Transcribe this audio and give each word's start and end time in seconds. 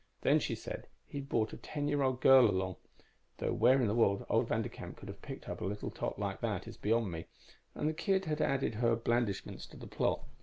Then, 0.21 0.39
she 0.39 0.55
said, 0.55 0.87
he'd 1.05 1.29
brought 1.29 1.53
a 1.53 1.57
ten 1.57 1.87
year 1.87 2.01
old 2.01 2.21
girl 2.21 2.49
along 2.49 2.77
though 3.37 3.53
where 3.53 3.79
in 3.79 3.87
the 3.87 3.93
world 3.93 4.25
old 4.29 4.47
Vanderkamp 4.47 4.97
could 4.97 5.07
have 5.09 5.21
picked 5.21 5.47
up 5.47 5.61
a 5.61 5.89
tot 5.91 6.17
like 6.17 6.41
that 6.41 6.67
is 6.67 6.75
beyond 6.75 7.11
me 7.11 7.25
and 7.75 7.87
the 7.87 7.93
kid 7.93 8.25
had 8.25 8.41
added 8.41 8.73
her 8.73 8.95
blandishments 8.95 9.67
to 9.67 9.77
the 9.77 9.85
plot. 9.85 10.23